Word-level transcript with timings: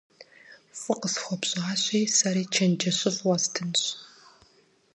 Фӏы 0.79 0.93
къысхуэпщӏащи, 1.01 2.01
сэри 2.17 2.43
чэнджэщыфӏ 2.53 3.19
уэстынщ. 3.27 3.83